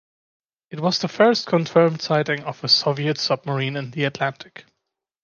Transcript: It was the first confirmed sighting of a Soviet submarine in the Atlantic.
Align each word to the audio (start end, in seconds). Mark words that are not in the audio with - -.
It 0.71 0.79
was 0.79 0.97
the 0.97 1.07
first 1.07 1.45
confirmed 1.45 2.01
sighting 2.01 2.43
of 2.43 2.63
a 2.63 2.67
Soviet 2.67 3.19
submarine 3.19 3.75
in 3.75 3.91
the 3.91 4.05
Atlantic. 4.05 4.65